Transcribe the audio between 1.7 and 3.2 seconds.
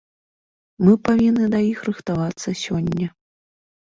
іх рыхтавацца сёння.